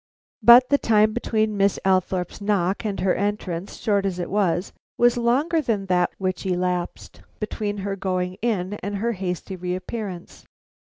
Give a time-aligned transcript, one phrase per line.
[0.41, 5.15] But the time between Miss Althorpe's knock and her entrance, short as it was, was
[5.15, 10.47] longer than that which elapsed between her going in and her hasty reappearance.